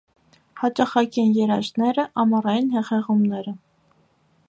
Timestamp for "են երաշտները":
1.25-2.07